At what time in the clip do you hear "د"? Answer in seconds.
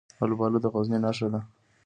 0.63-0.65